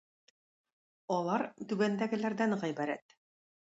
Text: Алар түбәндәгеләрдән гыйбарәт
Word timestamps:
Алар 1.17 1.45
түбәндәгеләрдән 1.61 2.61
гыйбарәт 2.67 3.21